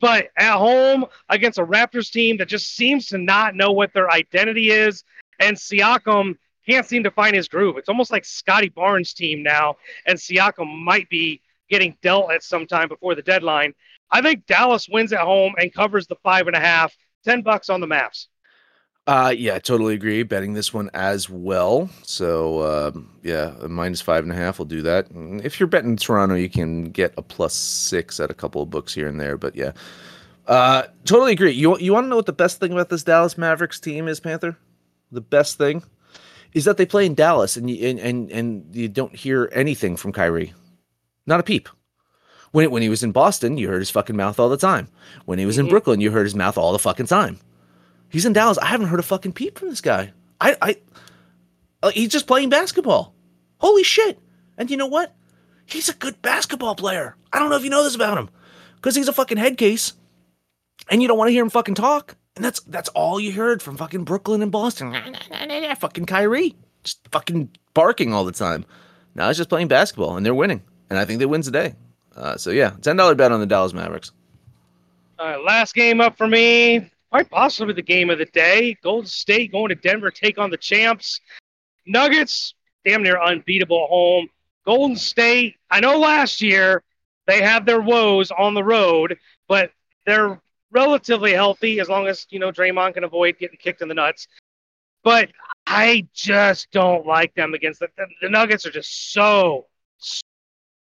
[0.00, 4.10] but at home against a Raptors team that just seems to not know what their
[4.10, 5.04] identity is,
[5.40, 6.36] and Siakam
[6.68, 7.76] can't seem to find his groove.
[7.78, 12.66] It's almost like Scottie Barnes' team now, and Siakam might be getting dealt at some
[12.66, 13.74] time before the deadline.
[14.10, 16.94] I think Dallas wins at home and covers the five and a half.
[17.24, 18.26] Ten bucks on the Mavs.
[19.08, 20.22] Uh, yeah, totally agree.
[20.22, 21.88] Betting this one as well.
[22.02, 25.06] So, um, yeah, minus five and a half will do that.
[25.42, 28.92] if you're betting Toronto, you can get a plus six at a couple of books
[28.92, 29.38] here and there.
[29.38, 29.72] But yeah,
[30.46, 31.52] uh, totally agree.
[31.52, 34.20] You you want to know what the best thing about this Dallas Mavericks team is,
[34.20, 34.58] Panther?
[35.10, 35.82] The best thing
[36.52, 39.96] is that they play in Dallas, and you and and, and you don't hear anything
[39.96, 40.52] from Kyrie,
[41.24, 41.70] not a peep.
[42.52, 44.88] When when he was in Boston, you heard his fucking mouth all the time.
[45.24, 45.64] When he was mm-hmm.
[45.64, 47.38] in Brooklyn, you heard his mouth all the fucking time.
[48.08, 48.58] He's in Dallas.
[48.58, 50.12] I haven't heard a fucking peep from this guy.
[50.40, 50.76] I, I,
[51.82, 53.14] uh, he's just playing basketball.
[53.58, 54.18] Holy shit!
[54.56, 55.14] And you know what?
[55.66, 57.16] He's a good basketball player.
[57.32, 58.30] I don't know if you know this about him,
[58.76, 59.92] because he's a fucking head case,
[60.88, 62.16] and you don't want to hear him fucking talk.
[62.36, 64.94] And that's that's all you heard from fucking Brooklyn and Boston.
[65.74, 68.64] fucking Kyrie, just fucking barking all the time.
[69.14, 70.62] Now he's just playing basketball, and they're winning.
[70.88, 71.74] And I think they win today.
[72.16, 74.12] Uh, so yeah, ten dollar bet on the Dallas Mavericks.
[75.18, 78.76] All right, last game up for me quite possibly the game of the day.
[78.82, 81.20] Golden State going to Denver, take on the champs.
[81.86, 84.28] Nuggets, damn near unbeatable home.
[84.64, 86.82] Golden State, I know last year
[87.26, 89.18] they have their woes on the road,
[89.48, 89.70] but
[90.06, 90.40] they're
[90.70, 94.28] relatively healthy as long as, you know, Draymond can avoid getting kicked in the nuts.
[95.04, 95.30] But
[95.66, 99.66] I just don't like them against the, the, the Nuggets are just so,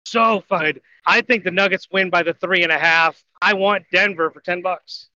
[0.05, 0.75] so fun.
[1.05, 3.21] I think the Nuggets win by the three and a half.
[3.41, 5.09] I want Denver for 10 bucks.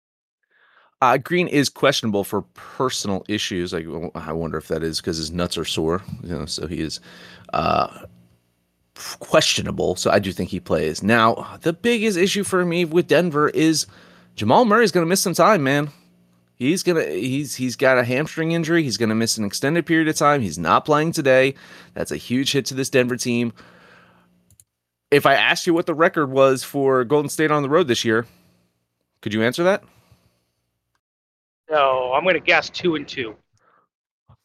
[1.02, 3.74] Uh, Green is questionable for personal issues.
[3.74, 6.04] I wonder if that is because his nuts are sore.
[6.24, 7.00] You know, so he is
[7.54, 8.06] uh,
[9.20, 9.96] questionable.
[9.96, 11.02] So I do think he plays.
[11.02, 13.88] Now, the biggest issue for me with Denver is
[14.36, 15.90] Jamal Murray is going to miss some time, man.
[16.56, 18.84] He's gonna he's he's got a hamstring injury.
[18.84, 20.42] He's gonna miss an extended period of time.
[20.42, 21.56] He's not playing today.
[21.96, 23.52] That's a huge hit to this Denver team.
[25.10, 28.06] If I asked you what the record was for Golden State on the road this
[28.06, 28.28] year,
[29.22, 29.84] could you answer that?
[31.72, 33.34] So I'm going to guess two and two.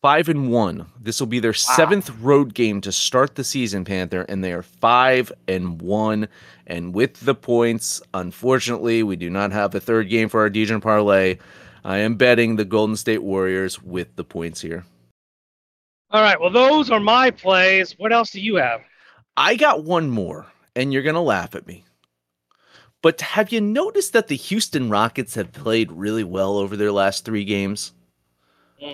[0.01, 0.87] five and one.
[1.01, 4.63] This will be their seventh road game to start the season, Panther, and they are
[4.63, 6.29] five and one.
[6.69, 10.81] And with the points, unfortunately, we do not have a third game for our Degen
[10.81, 11.39] parlay.
[11.85, 14.85] I am betting the Golden State Warriors with the points here.
[16.11, 16.41] All right.
[16.41, 17.99] Well, those are my plays.
[17.99, 18.83] What else do you have?
[19.37, 21.85] I got one more, and you're gonna laugh at me.
[23.07, 27.25] But have you noticed that the Houston Rockets have played really well over their last
[27.25, 27.93] three games?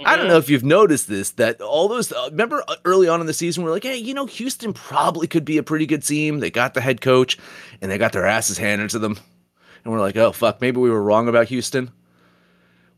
[0.04, 3.22] I don't know if you've noticed this that all those uh, remember uh, early on
[3.22, 6.02] in the season we're like, hey, you know, Houston probably could be a pretty good
[6.02, 6.40] team.
[6.40, 7.38] They got the head coach
[7.80, 9.18] and they got their asses handed to them,
[9.82, 11.90] and we're like, oh fuck, maybe we were wrong about Houston.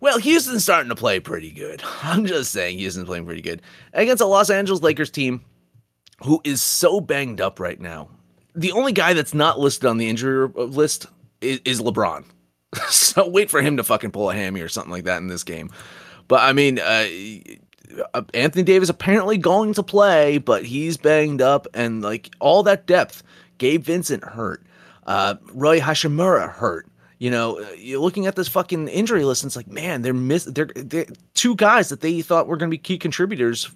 [0.00, 1.80] Well, Houston's starting to play pretty good.
[2.02, 5.44] I'm just saying, Houston's playing pretty good against a Los Angeles Lakers team
[6.24, 8.08] who is so banged up right now.
[8.54, 11.06] The only guy that's not listed on the injury list
[11.40, 12.24] is, is LeBron.
[12.88, 15.44] so wait for him to fucking pull a hammy or something like that in this
[15.44, 15.70] game.
[16.28, 17.06] But I mean, uh,
[18.32, 23.22] Anthony Davis apparently going to play, but he's banged up, and like all that depth.
[23.58, 24.64] Gabe Vincent hurt.
[25.06, 26.88] Uh, Rui Hachimura hurt.
[27.18, 30.12] You know, uh, you're looking at this fucking injury list, and it's like, man, they're
[30.12, 30.44] miss.
[30.44, 33.70] They're, they're two guys that they thought were going to be key contributors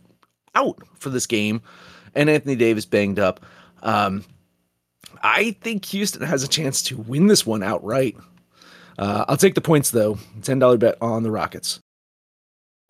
[0.54, 1.62] out for this game,
[2.14, 3.44] and Anthony Davis banged up.
[3.82, 4.24] Um,
[5.22, 8.16] I think Houston has a chance to win this one outright.
[8.98, 10.18] Uh, I'll take the points though.
[10.42, 11.80] Ten dollar bet on the Rockets.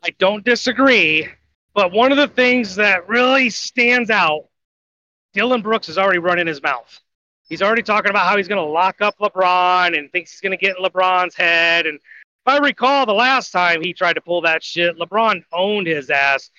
[0.02, 1.28] I don't disagree,
[1.74, 4.48] but one of the things that really stands out,
[5.32, 7.00] Dillon Brooks is already running his mouth.
[7.48, 10.56] He's already talking about how he's going to lock up LeBron and thinks he's going
[10.56, 11.86] to get in LeBron's head.
[11.86, 15.86] And if I recall, the last time he tried to pull that shit, LeBron owned
[15.86, 16.50] his ass.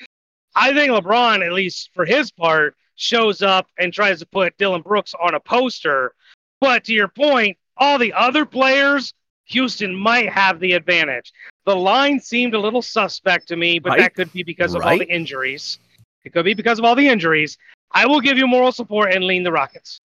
[0.56, 4.82] I think LeBron, at least for his part, shows up and tries to put Dillon
[4.82, 6.14] Brooks on a poster.
[6.60, 9.14] But to your point, all the other players,
[9.46, 11.32] Houston might have the advantage.
[11.66, 14.00] The line seemed a little suspect to me, but Right.
[14.00, 15.80] that could be because of all the injuries.
[16.26, 17.58] It could be because of all the injuries.
[17.92, 20.00] I will give you moral support and lean the Rockets.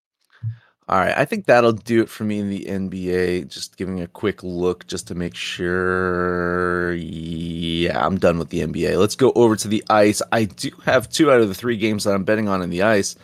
[0.87, 3.49] All right, I think that'll do it for me in the NBA.
[3.49, 6.93] Just giving a quick look just to make sure.
[6.93, 8.99] Yeah, I'm done with the NBA.
[8.99, 10.21] Let's go over to the ice.
[10.31, 12.83] I do have two out of the three games that I'm betting on in the
[12.83, 13.17] ice.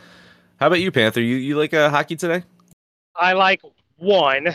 [0.59, 1.20] How about you, Panther?
[1.20, 2.44] You you like uh, hockey today?
[3.14, 3.61] I like
[3.99, 4.49] one,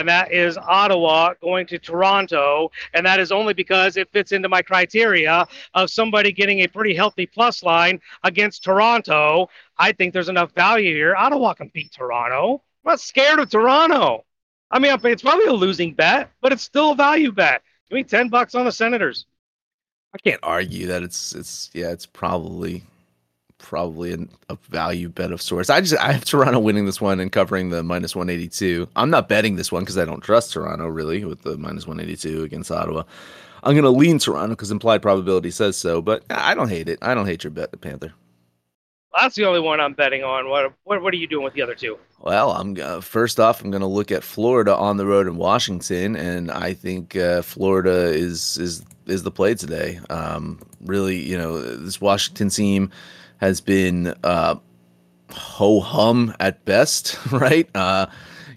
[0.00, 4.48] and that is Ottawa going to Toronto, and that is only because it fits into
[4.48, 9.48] my criteria of somebody getting a pretty healthy plus line against Toronto.
[9.78, 11.14] I think there's enough value here.
[11.14, 12.62] Ottawa can beat Toronto.
[12.84, 14.24] I'm not scared of Toronto.
[14.70, 17.62] I mean, it's probably a losing bet, but it's still a value bet.
[17.88, 19.26] Give me ten bucks on the Senators.
[20.14, 22.82] I can't argue that it's it's yeah it's probably
[23.62, 25.70] probably an, a value bet of sorts.
[25.70, 28.88] I just I have Toronto winning this one and covering the minus one eighty two.
[28.96, 32.00] I'm not betting this one because I don't trust Toronto really with the minus one
[32.00, 33.04] eighty two against Ottawa.
[33.62, 36.98] I'm gonna lean Toronto because implied probability says so, but I don't hate it.
[37.02, 38.12] I don't hate your bet, the Panther.
[39.20, 40.48] That's the only one I'm betting on.
[40.48, 41.98] What what, what are you doing with the other two?
[42.20, 45.36] Well, I'm uh, first off, I'm going to look at Florida on the road in
[45.36, 49.98] Washington, and I think uh, Florida is is is the play today.
[50.10, 52.92] Um, really, you know, this Washington team
[53.40, 54.54] has been uh,
[55.30, 57.68] ho hum at best, right?
[57.74, 58.06] Uh,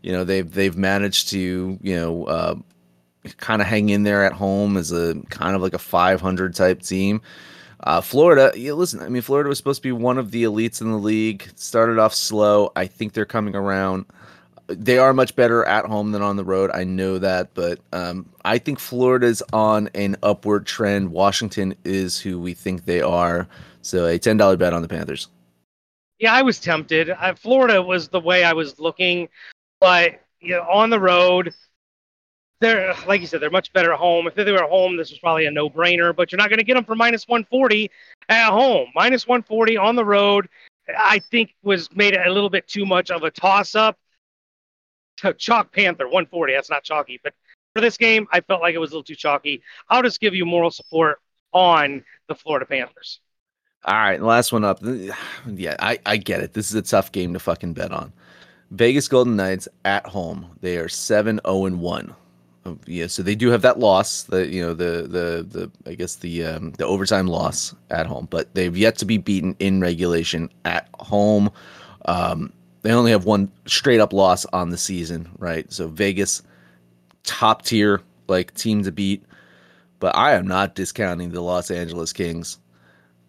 [0.02, 2.56] you know, they've they've managed to you know uh,
[3.38, 6.82] kind of hang in there at home as a kind of like a 500 type
[6.82, 7.22] team.
[7.86, 10.80] Uh, Florida, yeah, listen, I mean, Florida was supposed to be one of the elites
[10.80, 11.50] in the league.
[11.56, 12.72] Started off slow.
[12.76, 14.06] I think they're coming around.
[14.68, 16.72] They are much better at home than on the road.
[16.74, 21.12] I know that, but um, I think Florida's on an upward trend.
[21.12, 23.50] Washington is who we think they are.
[23.84, 25.28] So a ten dollar bet on the Panthers.
[26.18, 27.10] Yeah, I was tempted.
[27.12, 29.28] I, Florida was the way I was looking,
[29.80, 31.54] but you know, on the road,
[32.62, 34.26] they're like you said, they're much better at home.
[34.26, 36.16] If they were at home, this was probably a no-brainer.
[36.16, 37.92] But you're not going to get them for minus 140
[38.30, 38.88] at home.
[38.96, 40.48] Minus 140 on the road,
[40.98, 43.98] I think was made a little bit too much of a toss-up.
[45.18, 46.54] To chalk Panther 140.
[46.54, 47.34] That's not chalky, but
[47.76, 49.62] for this game, I felt like it was a little too chalky.
[49.90, 51.20] I'll just give you moral support
[51.54, 53.20] on the Florida Panthers.
[53.86, 54.80] All right, last one up.
[55.46, 56.54] Yeah, I, I get it.
[56.54, 58.14] This is a tough game to fucking bet on.
[58.72, 60.48] Vegas Golden Knights at home.
[60.62, 62.16] They are 7 0 and 1.
[62.66, 65.96] Um, Yeah, so they do have that loss, the you know, the the the I
[65.96, 69.82] guess the um the overtime loss at home, but they've yet to be beaten in
[69.82, 71.52] regulation at home.
[72.06, 72.54] Um
[72.84, 75.72] they only have one straight up loss on the season, right?
[75.72, 76.42] So Vegas
[77.24, 79.24] top tier like team to beat,
[80.00, 82.60] but I am not discounting the Los Angeles Kings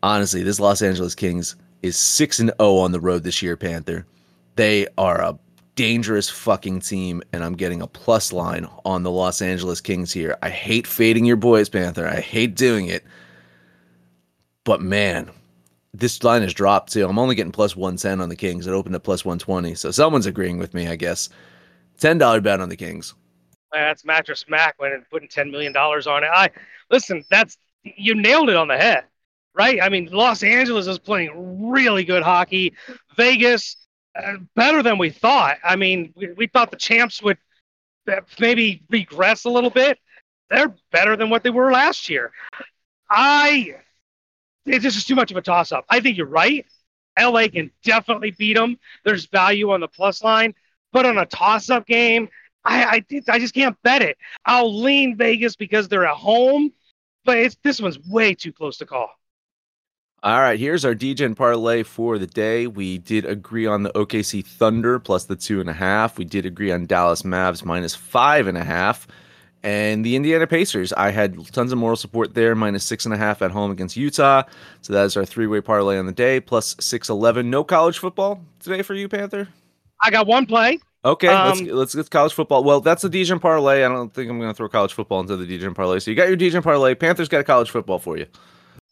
[0.04, 4.06] honestly, this Los Angeles Kings is 6 and 0 on the road this year, Panther.
[4.56, 5.38] They are a
[5.76, 10.36] dangerous fucking team, and I'm getting a plus line on the Los Angeles Kings here.
[10.42, 12.06] I hate fading your boys, Panther.
[12.06, 13.04] I hate doing it.
[14.64, 15.30] but man,
[15.92, 17.06] this line has dropped too.
[17.08, 18.66] I'm only getting plus 110 on the Kings.
[18.66, 19.74] It opened at plus 120.
[19.74, 21.28] So someone's agreeing with me, I guess.
[22.00, 23.14] $10 bet on the Kings.
[23.72, 26.30] That's Mattress Mack when putting $10 million on it.
[26.32, 26.50] I
[26.90, 29.04] Listen, that's you nailed it on the head,
[29.54, 29.80] right?
[29.82, 32.74] I mean, Los Angeles is playing really good hockey.
[33.16, 33.76] Vegas,
[34.16, 35.58] uh, better than we thought.
[35.64, 37.38] I mean, we, we thought the champs would
[38.10, 39.98] uh, maybe regress a little bit.
[40.50, 42.32] They're better than what they were last year.
[43.08, 43.76] I
[44.66, 45.84] it's just too much of a toss up.
[45.88, 46.66] I think you're right.
[47.18, 48.78] LA can definitely beat them.
[49.04, 50.54] There's value on the plus line,
[50.92, 52.28] but on a toss up game,
[52.64, 54.16] I, I, I just can't bet it.
[54.46, 56.72] I'll lean Vegas because they're at home,
[57.24, 59.10] but it's this one's way too close to call.
[60.24, 62.66] All right, here's our Degen parlay for the day.
[62.66, 66.16] We did agree on the OKC Thunder plus the two and a half.
[66.16, 69.06] We did agree on Dallas Mavs minus five and a half.
[69.62, 73.18] And the Indiana Pacers, I had tons of moral support there, minus six and a
[73.18, 74.44] half at home against Utah.
[74.80, 77.50] So that is our three way parlay on the day, plus 611.
[77.50, 79.46] No college football today for you, Panther?
[80.02, 80.78] I got one play.
[81.04, 82.64] Okay, um, let's let's get college football.
[82.64, 83.84] Well, that's the Degen parlay.
[83.84, 85.98] I don't think I'm going to throw college football into the Degen parlay.
[85.98, 86.94] So you got your Degen parlay.
[86.94, 88.24] Panthers got a college football for you.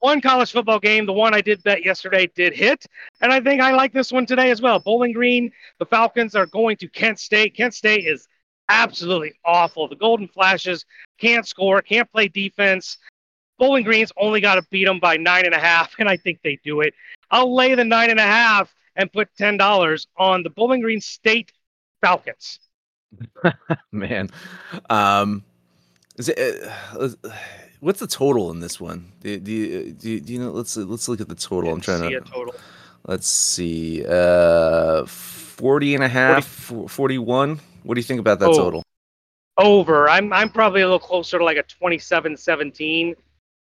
[0.03, 2.87] One college football game, the one I did bet yesterday, did hit,
[3.21, 4.81] and I think I like this one today as well.
[4.81, 7.55] Bowling Green, the Falcons are going to Kent State.
[7.55, 8.27] Kent State is
[8.69, 9.87] absolutely awful.
[9.87, 10.87] The Golden Flashes
[11.21, 12.99] can't score, can't play defense.
[13.61, 16.41] Bowling Green's only got to beat them by nine and a half, and I think
[16.43, 16.95] they do it.
[17.31, 21.01] I'll lay the nine and a half and put ten dollars on the Bowling Green
[21.01, 21.53] State
[22.01, 22.59] Falcons.
[23.93, 24.31] Man,
[24.91, 25.45] um,
[26.19, 27.09] it, uh,
[27.81, 29.13] what's the total in this one?
[29.21, 30.51] Do, do, you, do, do you know?
[30.51, 31.73] Let's let's look at the total.
[31.73, 32.55] I'm trying to total.
[33.07, 34.05] Let's see.
[34.07, 36.89] Uh, 40 and a half, 40.
[36.89, 37.61] 41.
[37.83, 38.83] What do you think about that oh, total?
[39.59, 40.09] Over.
[40.09, 43.15] I'm I'm probably a little closer to like a 27 17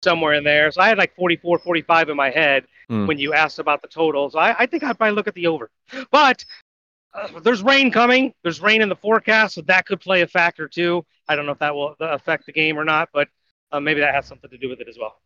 [0.03, 0.71] somewhere in there.
[0.71, 3.07] So I had like 44 45 in my head mm.
[3.07, 4.31] when you asked about the total.
[4.31, 5.71] So I, I think I'd probably look at the over.
[6.11, 6.45] But
[7.13, 8.35] uh, there's rain coming.
[8.43, 11.05] There's rain in the forecast, so that could play a factor too.
[11.31, 13.29] I don't know if that will affect the game or not, but
[13.71, 15.21] uh, maybe that has something to do with it as well.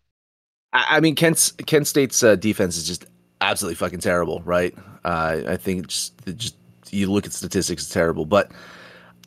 [0.75, 3.07] I mean, Kent Kent State's uh, defense is just
[3.41, 4.77] absolutely fucking terrible, right?
[5.03, 6.57] Uh, I think just just
[6.91, 8.27] you look at statistics, it's terrible.
[8.27, 8.51] But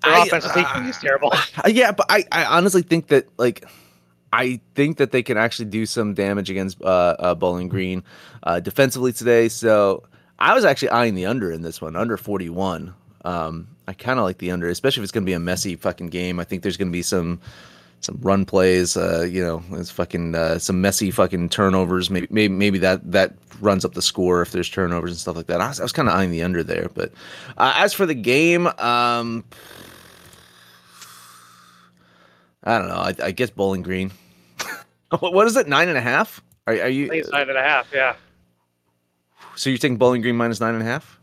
[0.03, 1.33] their I, offensive uh, is terrible.
[1.67, 3.65] Yeah, but I, I honestly think that like
[4.31, 8.03] I think that they can actually do some damage against uh, uh, Bowling Green
[8.43, 9.49] uh, defensively today.
[9.49, 10.03] So
[10.37, 12.93] I was actually eyeing the under in this one, under 41.
[13.27, 15.75] Um, I kind of like the under, especially if it's going to be a messy
[15.75, 16.39] fucking game.
[16.39, 17.41] I think there's going to be some
[17.99, 18.95] some run plays.
[18.95, 22.09] Uh, you know, it's fucking uh, some messy fucking turnovers.
[22.09, 25.47] Maybe maybe maybe that that runs up the score if there's turnovers and stuff like
[25.47, 25.59] that.
[25.59, 26.89] I was, was kind of eyeing the under there.
[26.93, 27.11] But
[27.57, 29.43] uh, as for the game, um,
[32.63, 32.95] I don't know.
[32.95, 34.11] I, I guess Bowling Green.
[35.19, 35.67] what is it?
[35.67, 36.41] Nine and a half?
[36.65, 37.11] Are, are you?
[37.11, 37.91] it's nine and a half.
[37.93, 38.15] Yeah.
[39.57, 41.19] So you're taking Bowling Green minus nine and a half?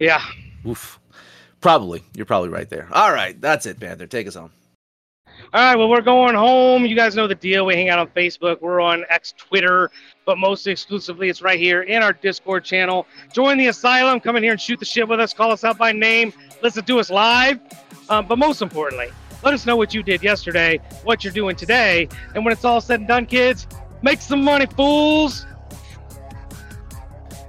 [0.00, 0.20] Yeah.
[0.66, 0.98] Oof.
[1.64, 2.02] Probably.
[2.14, 2.86] You're probably right there.
[2.92, 3.40] All right.
[3.40, 4.06] That's it, Panther.
[4.06, 4.50] Take us home.
[5.54, 6.84] All right, well, we're going home.
[6.84, 7.64] You guys know the deal.
[7.64, 8.60] We hang out on Facebook.
[8.60, 9.90] We're on X Twitter,
[10.26, 13.06] but most exclusively, it's right here in our Discord channel.
[13.32, 14.20] Join the Asylum.
[14.20, 15.32] Come in here and shoot the shit with us.
[15.32, 16.34] Call us out by name.
[16.62, 17.58] Listen to us live.
[18.10, 19.08] Um, but most importantly,
[19.42, 22.10] let us know what you did yesterday, what you're doing today.
[22.34, 23.66] And when it's all said and done, kids,
[24.02, 25.46] make some money, fools.